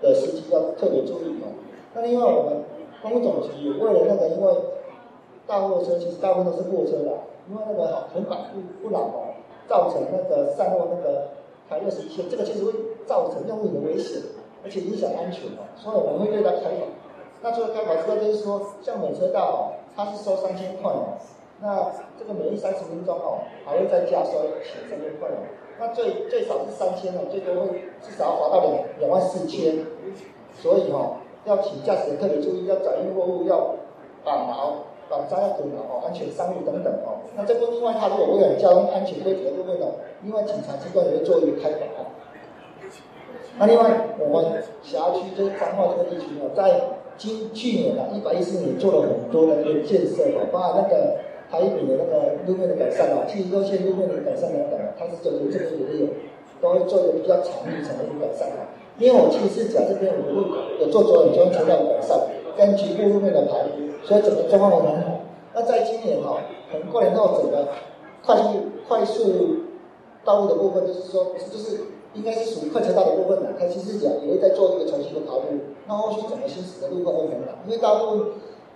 [0.00, 1.52] 的司机要特别注意哦。
[1.94, 2.62] 那另外我们
[3.02, 4.52] 公总局为了那个，因为
[5.46, 7.12] 大货车其实大部分都是货车啦，
[7.50, 9.34] 因为那个横板不不牢哦，
[9.68, 11.28] 造成那个散落那个
[11.68, 12.72] 台六十一线，这个其实会
[13.06, 14.22] 造成用路的危险，
[14.62, 16.86] 而且影响安全哦，所以我们会对它开罚。
[17.42, 19.60] 那除了开罚之外，就是说像美车道哦，
[19.96, 21.18] 它是收三千块哦，
[21.60, 24.32] 那这个每一三十分钟哦，还会再加收
[24.62, 25.42] 钱三千块哦。
[25.78, 29.78] 那最最少是三千哦，最多会至少要罚到两两万四千，
[30.54, 33.74] 所以哈，要请驾驶人特别注意，要转运货物要
[34.22, 34.72] 绑锚、
[35.10, 37.26] 绑扎要捆锚哦，安全上路等等哦。
[37.36, 39.86] 那这部另外，他如果为了交通安全规则的部分呢，
[40.22, 42.14] 另外警察机关也会做一个开罚哦。
[43.58, 51.28] 那另外，我们辖区就是彰化这个地区哦，在今去年啊，一百一十年做了很多的一个建设哦，把那个。
[51.50, 56.06] 台一笔的那个路面的改善啊，其实都线路面的改善等等，它是走由这边也有，
[56.62, 58.70] 都会做一个比较长一层的一个改善啊。
[59.00, 60.46] 因为我其实是讲这边我们路
[60.78, 62.20] 有做左转交通车道的改善，
[62.56, 63.66] 跟局部路面的排，
[64.04, 65.20] 所以整个状况都很好。
[65.54, 66.38] 那在今年哈，
[66.70, 67.68] 可能过年之后整个
[68.24, 68.48] 快速
[68.86, 69.56] 快速
[70.24, 71.80] 道路的部分，就是说就是
[72.14, 75.60] 应该是属于快车道的部分的，开其实讲也会在做一个重新的考虑。
[75.86, 78.26] 那后续整个行驶的路况会很好，因为大部分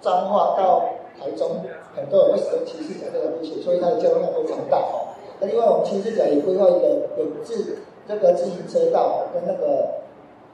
[0.00, 0.82] 彰化到
[1.18, 1.62] 台中
[1.94, 5.14] 很多人会使用骑士甲这个路线，所以它的交通量非常大哦。
[5.40, 10.02] 那另外我们骑士甲也规划一个有自这个自行车道跟那个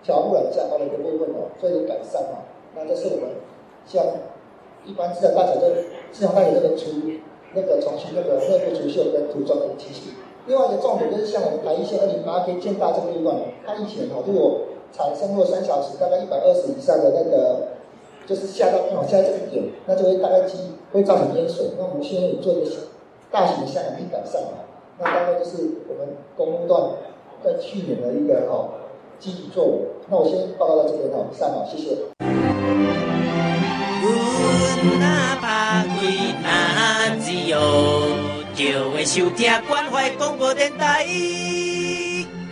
[0.03, 2.45] 条路来架高的一个部分哦，做一个改善哦。
[2.75, 3.31] 那这是我们
[3.87, 4.05] 像
[4.85, 5.73] 一般自动大小的
[6.12, 6.90] 自动大小这个除
[7.55, 10.12] 那个重新那个内部除锈跟涂装的机器。
[10.47, 13.35] 另外一个重点就是像我们台一线二零八 K 建大这个地方，
[13.66, 14.61] 它以前哦，如果
[14.93, 17.69] 产生过三小时大概一百二十以上的那个。
[18.27, 20.57] 就是下到刚好下在这个点，那就会大概积
[20.93, 21.71] 会造成淹水。
[21.77, 22.71] 那我们现在也做一个
[23.29, 24.59] 大型的下水改善嘛，
[25.01, 25.57] 那大概就是
[25.88, 26.93] 我们公路段
[27.43, 28.69] 在去年的一个哈
[29.19, 29.73] 积极作为。
[30.09, 31.97] 那我先报告到这边哈，上好，谢谢。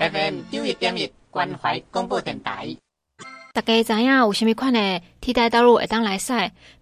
[0.01, 2.77] FM 九一点一关怀广播电台。
[3.53, 6.33] 大家知影有啥物款的替代道路会当来使？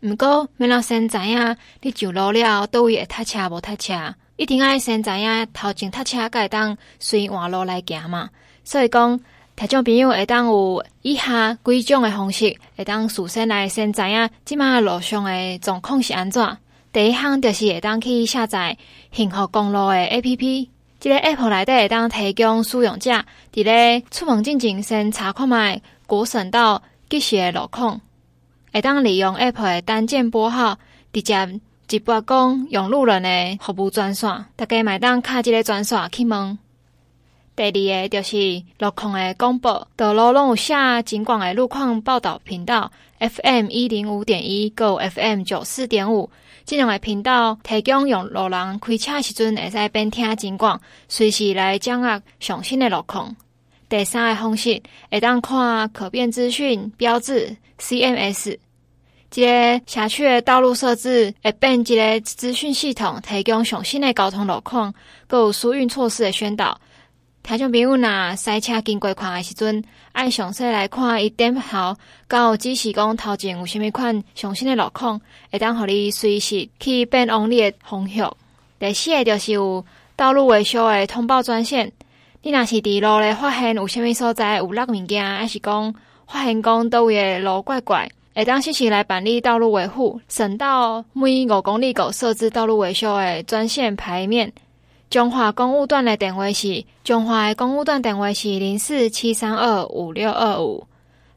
[0.00, 8.28] 毋过，免老先知影你上路了，倒位会塞车无塞车，一定爱先知影头前塞车，才会当随换路来行嘛。
[8.62, 9.18] 所以讲，
[9.56, 16.58] 听众朋友会当有以下几种的方式，会当事先来先知影即马路上的状况是安怎。
[16.92, 18.76] 第一项就是会当去下载
[19.12, 20.68] 幸福公路的 APP，
[21.00, 23.10] 即个 App 内底会当提供使用者
[23.50, 25.80] 伫咧出门进前先查看觅。
[26.06, 27.98] 国省道即时的路况，
[28.74, 30.78] 会当利用 App 的单键拨号，
[31.14, 36.58] 直接直拨讲用路人的服务专线，大家买当卡即个专线去问。
[37.56, 40.74] 第二个就是路况的广播，道路拢有写
[41.06, 46.28] 警广的路况报道频道，FM 一零五点一，Go FM 九四点五，
[46.66, 53.34] 这两个频道提供用路人开车时阵会使边听警广，随时来掌握上新的路况。
[53.88, 58.58] 第三个方式，会当看可变资讯标志 CMS，
[59.30, 64.92] 这个社区的道路设置会变一个资讯系统，提供上新的交通路况，
[65.26, 66.78] 各有疏运措施的宣导。
[67.46, 75.20] 听众朋友若塞车经过看的时阵，爱详细来看伊点头，到指示讲头前有虾米款上新的路况，
[75.52, 78.36] 会当互你随时去变往你的方向。
[78.80, 79.84] 第四个就是有
[80.16, 81.92] 道路维修的通报专线。
[82.42, 85.94] 你若是伫路咧发现有啥物所在有落物件，还是讲
[86.26, 90.20] 发现讲倒位诶路怪怪，会当适时来办理道路维护。
[90.28, 94.52] 省道每五公里有设置道路维修的专线牌面。
[95.08, 100.86] 中华公务段的电话是中华的公务段电话是零四七三二五六二五，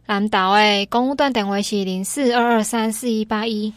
[0.07, 3.71] 南投的公务段电话是零四二二三四一八一，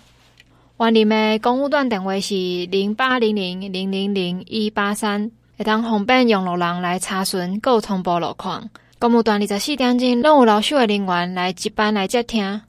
[0.78, 2.34] 员林的公务段电话是
[2.70, 5.30] 零八零零零零零一八三。
[5.58, 8.70] 会当方便用路人来查询，各通报路况。
[8.98, 12.62] 公务段二十四点钟，拢有留守的人员来值班来接听。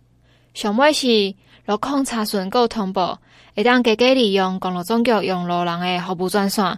[0.54, 1.34] 上尾是
[1.66, 3.20] 路况查询，各通报。
[3.56, 6.78] 会当加加利用公路总局用路人的服务专线：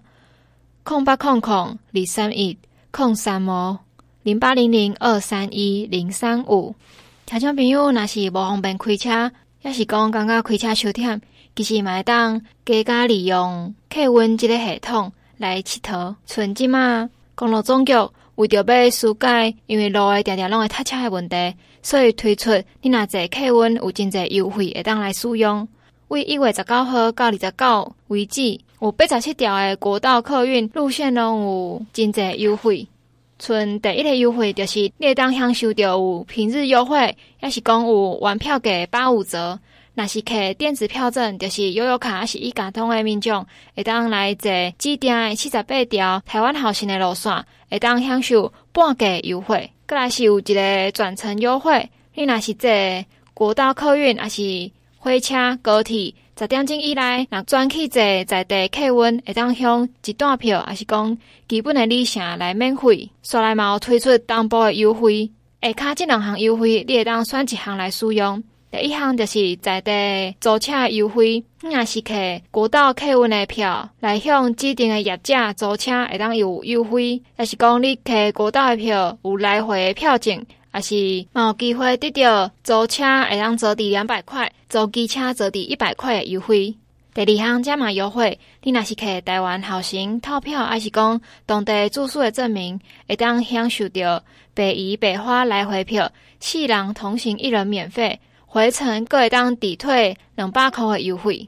[0.85, 2.55] 空八空空二三一
[2.91, 3.75] 空三五
[4.21, 6.75] 零八零零二三一零三五。
[7.25, 9.31] 听众朋友，若是无方便开车，
[9.63, 11.19] 也是讲感觉开车伤忝，
[11.55, 15.11] 其实嘛会当加加利用客运这个系统。
[15.37, 17.93] 来佚佗，像即马公路总局
[18.35, 22.51] 为着要纾解，因为路诶常常拢会塞车诶问题，所以推出
[22.83, 25.67] 你若坐客运有真侪优惠，会当来使用。
[26.09, 32.87] 为一月十九号到二十九为止，有八十七条诶国道客运路线拢有真侪优惠。
[33.39, 39.59] 剩第一个优惠就是你当享受到有平日优惠，也是讲有原票价八五折。
[39.93, 49.71] 若是摕电子票证，就是悠游卡，还是一卡通的民众，会当来坐指定的七十八条台湾好行的路线，会当享受半价优惠。
[49.85, 52.69] 阁来是有一个转乘优惠，你若是坐
[53.33, 61.17] 国道客运，还是火车、高铁，十点钟以内，若转去坐在地客运，会当享一段票，还是讲
[61.47, 63.09] 基本的里程来免费。
[63.23, 68.43] 刷来嘛有推出东部的优惠，下卡这两项优惠，你会当选一项来使用。
[68.69, 72.13] 第一项就是在地租车优惠，你若是客
[72.51, 77.21] 国道客运的票来向指定的业者租车，会当有优惠。
[77.37, 80.45] 也是讲你客国道的票有来回的票证，
[80.75, 86.75] 也是嘛有机会得到租车会当折抵两百块，租机车折抵一百块的优惠。
[87.13, 94.21] 第二项加码优惠，你若是去台湾好行套票，还是讲当地住宿的证明，会当享受到
[94.53, 96.11] 北宜北花来回票，
[96.41, 98.19] 四人同行一人免费。
[98.45, 101.47] 回程各会当抵退两百块的优惠，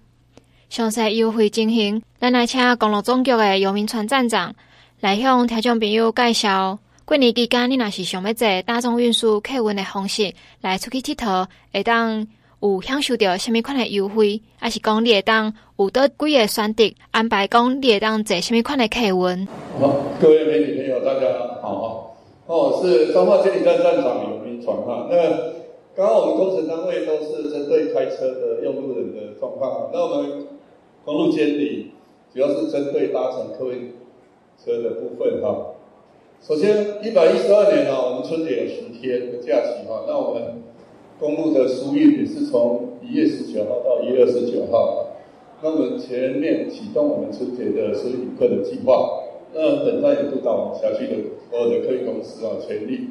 [0.69, 4.55] 详细优惠情形，咱来请公路总局的游铭传站长
[5.01, 6.79] 来向听众朋友介绍。
[7.07, 12.27] 过年期间，你若是想要坐大众运输客运的方式来出去佚佗，会当
[12.61, 14.41] 有享受到什么款的优惠？
[14.57, 17.47] 还是讲你会当有多几个选择安排？
[17.47, 19.47] 讲你会当坐什么款的客运？
[19.79, 25.55] 好，各位美女朋友，大家好，哦，是彰化监理站站长游铭传哈，那。
[25.95, 30.45] 刚刚我们工程单位都是针对开车的用路人的状况，那我们
[31.03, 31.89] 公路监理
[32.31, 33.95] 主要是针对搭乘客运
[34.63, 35.73] 车的部分哈。
[36.41, 40.63] 首先，一百一十二年啊，我们春节有十天的假期哈，那我们
[41.19, 45.07] 公路的疏运也是从一月十九号到一月二十九号，
[45.61, 49.23] 那我们全面启动我们春节的疏运旅客的计划，
[49.53, 51.15] 那本站也督导我们辖区的
[51.49, 53.09] 所有的客运公司啊，全力。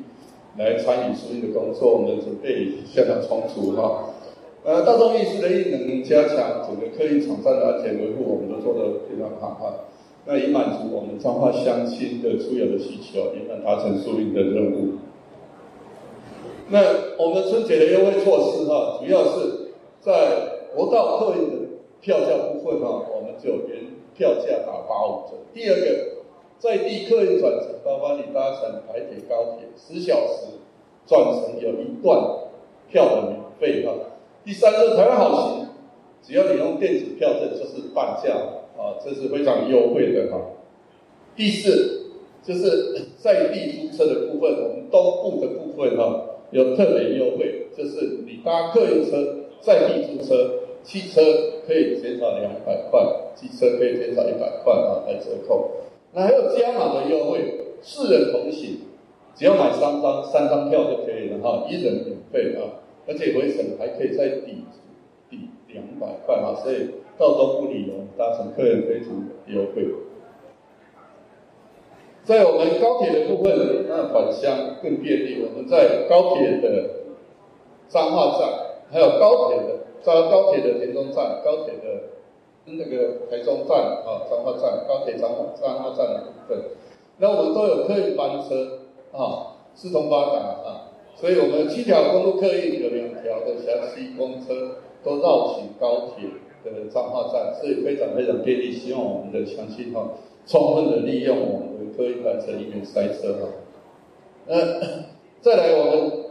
[0.58, 4.08] 来参与疏运的工作，我们准备相当充足哈。
[4.64, 9.84] 呃，大众运输的运能加强整个客运场站的安全维护，我们都做得非常好哈。
[10.26, 14.94] 那以满足我们彰化乡亲的出游的需求，也能达成疏运的任务。
[16.68, 16.80] 那
[17.16, 21.66] 我们春节的优惠措施哈，主要是在国道客运的
[22.00, 23.84] 票价部分哈，我们就原
[24.14, 25.36] 票价打八五折。
[25.54, 26.16] 第二个。
[26.58, 30.46] 在地客运转乘，包括你搭乘台铁、高铁十小时
[31.06, 32.18] 转乘，有一段
[32.90, 33.92] 票的免费哈。
[34.42, 35.68] 第三个，台湾好行，
[36.22, 38.34] 只要你用电子票证，就是半价
[38.78, 40.40] 啊，这是非常优惠的哈。
[41.34, 42.12] 第四，
[42.42, 51.20] 就是在地租车的部分，我们东部的部分哈有特别优惠，就是你搭客运车在地租车，汽车
[51.66, 55.70] 可以减少两百块，汽车可以减少一百块啊来折扣。
[56.12, 57.40] 那还有加码的优惠，
[57.82, 58.78] 四人同行，
[59.34, 64.64] 只要买三张三张票就可以了哈，一人免费啊，而且回程还可以再抵
[65.28, 69.08] 抵两百块啊，所以到东部旅游搭乘客人非常
[69.46, 69.86] 优惠。
[72.24, 76.90] 在我们高铁的部分，那返乡更便利，我们在高铁的
[77.88, 78.48] 彰化站，
[78.90, 82.02] 还有高铁的在高铁的田中站，高铁的。
[82.68, 86.58] 那个台中站啊，彰化站，高铁彰化彰化站的部分，
[87.18, 88.80] 那我们都有客运班车
[89.12, 96.28] 啊，四通八达啊，所以我们七条公路客运有两条的辖区公车都绕行高铁
[96.74, 98.72] 的彰化站，所以非常非常便利。
[98.72, 100.08] 希望我们的乡亲哈，
[100.46, 103.48] 充分的利用我们的客运班车，以免塞车哈。
[104.46, 104.80] 呃，
[105.40, 106.26] 再来我们。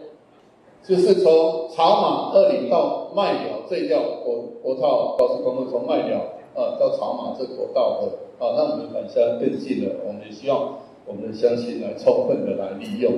[0.88, 6.20] 就是从草马二里到麦寮这条国国道高速公路，从麦寮
[6.54, 9.96] 啊到草马这国道的啊，那我们返乡更近了。
[10.06, 10.76] 我们也希望
[11.08, 13.14] 我们的乡亲来充分的来利用。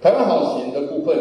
[0.00, 1.14] 台湾好行的部分，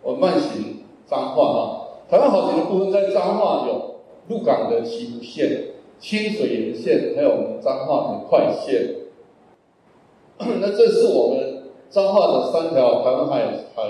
[0.00, 1.83] 我慢行彰化啊。
[2.10, 3.96] 台湾好行的部分在彰化有
[4.28, 8.96] 鹿港的七股线、清水沿线，还有我们彰化的快线。
[10.60, 11.54] 那这是我们。
[11.90, 13.82] 彰化的三条台湾海海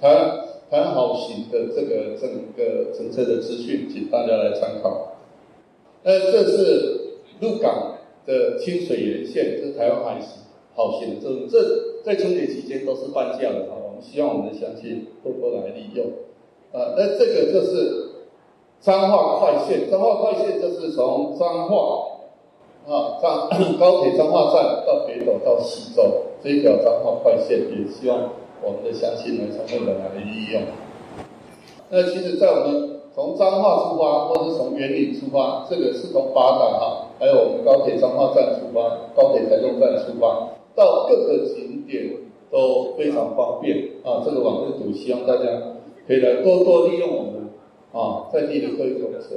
[0.00, 0.40] 台湾
[0.70, 2.26] 台湾好行的这个整
[2.56, 5.18] 个乘车的资讯，请大家来参考。
[6.02, 10.38] 呃，这是鹿港的清水沿线，这是台湾海行
[10.74, 13.76] 好行，这这在春节期间都是半价的哈。
[13.76, 16.06] 我们希望我们的乡亲多多来利用。
[16.72, 18.08] 啊，那这个就是
[18.80, 22.06] 彰化快线，彰化快线就是从彰化
[22.86, 23.48] 啊彰
[23.78, 26.02] 高铁彰化站到北斗到溪州。
[26.42, 28.30] 这一条彰化快线，也希望
[28.62, 30.62] 我们的乡亲能充分的来利用。
[31.90, 38.80] 那其实，在我们从彰化出发，或是从员林出发，这个是从八达哈，还有我们高铁彰化站出发，
[39.14, 42.10] 高铁台中站出发，到各个景点
[42.50, 44.22] 都非常方便啊。
[44.24, 45.44] 这个网络图希望大家
[46.10, 47.50] 可以来多多利用我们
[47.92, 49.36] 啊在地的客运公车。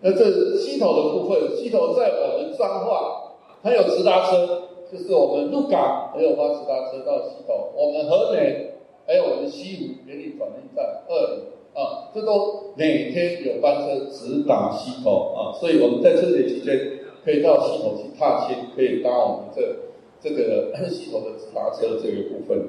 [0.00, 8.72] 那这西头的部分，西头在我们彰化，还有直达车，就是我们鹿港还有发直达车到西头，我们和美
[9.06, 11.42] 还有我们西湖员林转运站二里
[11.74, 17.00] 啊，这都每天有班车直达西头啊，所以我们在春节期间。
[17.22, 19.76] 可以到西头去踏青，可以搭我们这
[20.20, 22.68] 这个 溪头的直达车这个部分。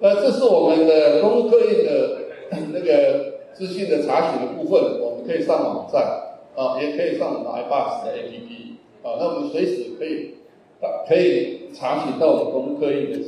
[0.00, 2.18] 那这是我们的公路客运的
[2.72, 6.02] 那个资讯的查询的部分，我们可以上网站
[6.54, 10.34] 啊，也可以上我们 iBus 的 APP 啊，那我们随时可以
[11.08, 13.18] 可以查询到我们公路客运的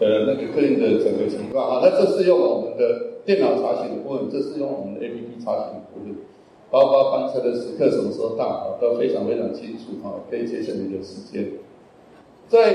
[0.00, 1.80] 呃那个客运的整个情况啊。
[1.82, 6.14] 那这是用我们的电脑查询的部分，这是用我们的 APP 查询的部分。
[6.70, 11.52] 包括班车的时刻什么时候到啊，都非常非常清楚哈，可以节省你的时间。
[12.46, 12.74] 在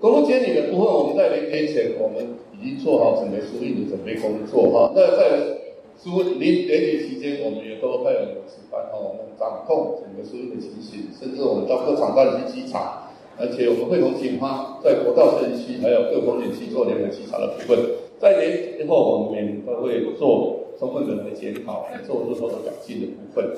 [0.00, 4.92] 公路监理的部分，我们在零年前我们已经做好整个疏运的准备工作哈。
[4.94, 5.58] 那在
[5.98, 17.78] 疏零年底期间，我们也都派人值班哈，我们掌控整个疏运的情形，甚至我们到各场站去稽查，而且我们会同警方在国道分区还有各风景区做联合稽查的部分。
[18.18, 20.62] 在年以后，我们每年都会做。
[20.78, 23.50] 充分的来检讨，来做日后的改进的部分。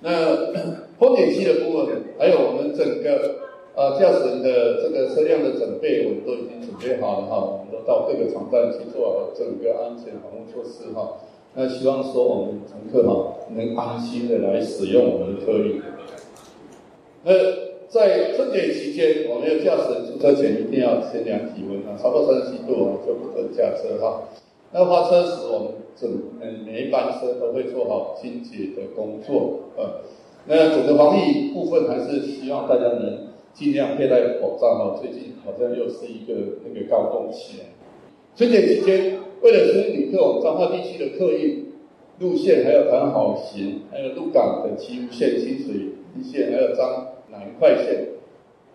[0.00, 0.10] 那
[0.98, 3.49] 风景区的部分，还有我们整个
[3.80, 7.40] 啊驾驶人的这个车辆的准备，我们都已经准备好了哈。
[7.40, 11.16] 我们都到各个场站去做好整个安全防护措施哈。
[11.54, 15.80] 那希望说我们乘客哈能安心的来使用我们的客运。
[17.24, 17.32] 那
[17.88, 24.24] 在春节期间，我们的驾驶人出车前一定要先量体温啊，超过三十七度啊就不准驾车哈。
[24.72, 26.06] 那发车时，我们整
[26.66, 30.02] 每一班车都会做好清洁的工作，呃，
[30.44, 34.98] 那整个防疫部分还是希望大家能尽量佩戴口罩哈。
[35.00, 37.60] 最近好像又是一个那个高峰期。
[38.36, 41.66] 春节期间，为了吸引旅客，我们彰化地区的客运
[42.20, 45.90] 路线，还有台好行，还有鹿港的旗湖线、清水
[46.22, 48.08] 线，还有彰南快线，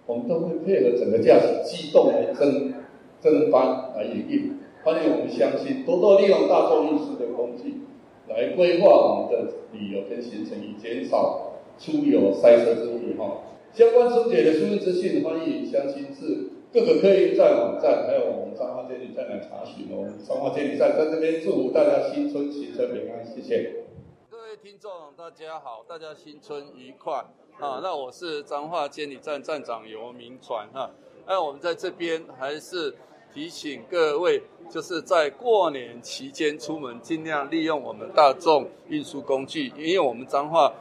[0.06, 2.74] 我们都会配合整个驾驶机动来增
[3.20, 4.52] 增班来营运。
[4.84, 7.82] 欢迎我们乡亲多多利用大众运输的工具
[8.28, 13.38] 来规划我们的旅游跟行程，以减少出游塞车之误哈。
[13.76, 19.98] 相关春节的疏运资讯，欢迎乡亲至各个客运站网站，还有我们彰化监理站来查询哦。
[19.98, 23.84] 我们彰化监理站在这边祝福大家新春行车平安，谢谢。
[24.32, 27.16] 各位听众，大家好，大家新春愉快
[27.60, 27.82] 啊！
[27.84, 30.90] 那我是彰化监理站站长游明传哈。
[31.28, 32.96] 那我们在这边还是。
[33.34, 40.74] 提醒各位，就是在过年期间出门，尽量利用我们大众运输工具，因为我们彰化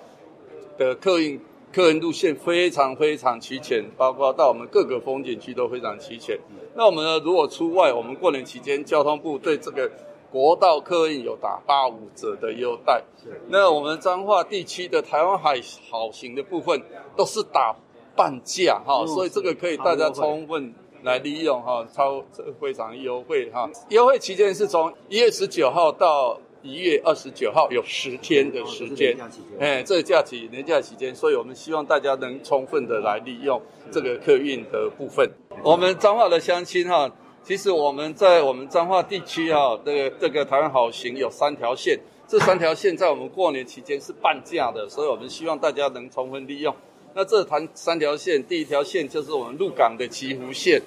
[0.79, 1.41] 的客运
[1.75, 6.39] 客运路线非常非常齐全，包括到我们各个风景区都非常齐全。
[6.77, 9.91] 那我们呢，如果出外，我们过年期间交通部对这个
[10.31, 13.03] 国道客运有打八五折的优待。
[13.49, 15.61] 那我们彰化地区的台湾海
[15.91, 16.81] 好行的部分
[17.17, 17.75] 都是打
[18.15, 20.73] 半价哈，所以这个可以大家充分。
[21.03, 22.25] 来利用哈，超
[22.59, 29.15] 非常优惠哈，优惠期间是从一月十九号到一月二十九号，有十天的时间。
[29.61, 33.61] 哎，这个假期年假期间，所以我们希望大家能充分的来利用
[33.93, 35.31] 这个客运的部分。
[35.63, 46.75] 我们彰化的乡亲哈，其实我们在我们彰化地区哈，这个这个台湾好行有三条线，这三条线在我们过年期间是半价的，所以我们希望大家能充分利用。
[47.15, 50.81] 那这谈三条线，第一条线就是我们鹿港的旗湖线，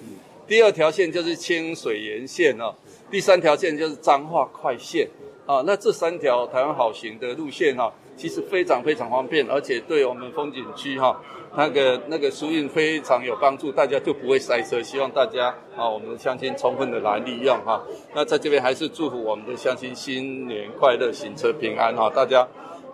[0.47, 2.73] 第二条线就是清水沿线哦，
[3.11, 5.07] 第三条线就是彰化快线
[5.47, 5.63] 啊。
[5.65, 11.19] 那这三条台湾好行的路线哈，其实非常非常方便，而且对我们风景区哈
[11.55, 14.79] 那个那个疏运非常有帮助，大家就不会塞车。
[14.83, 17.81] 希望大家啊，我们的乡亲充分的来利用哈。
[18.13, 22.47] 那在这边还是祝福我们的乡亲新年快乐，行车平安哈，大家。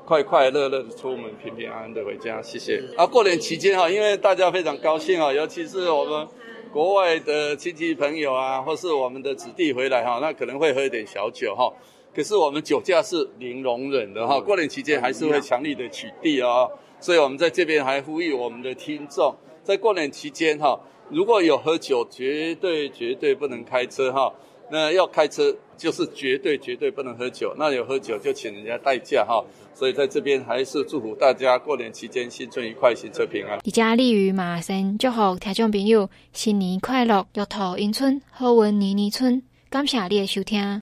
[0.06, 2.84] 快快乐乐的出门，平平安安的回家，谢谢。
[2.98, 6.28] 啊，过年期间哈，因为大家非常高兴啊，尤其是我们
[6.74, 11.72] 国外的亲戚朋友啊，或是我们的子弟回来哈，那可能会喝一点小酒哈。
[12.16, 16.70] 可是我们酒驾是零容忍的哈，过年期间还是会强力的取缔哦。
[17.00, 24.32] 所以我们在这边还呼吁我们的听众，在过年期间哈，如果有喝酒，绝对绝对不能开车哈。
[24.72, 29.44] 那要开车就是绝对绝对不能喝酒，那有喝酒就请人家代驾哈。
[29.76, 33.60] 所以在这边还是祝福大家过年期间新春愉快，行车平安。
[33.64, 39.42] 李佳丽与马生祝福听众朋友新年快乐，玉兔迎春，好运年年春。
[39.70, 40.82] 感谢你的收听。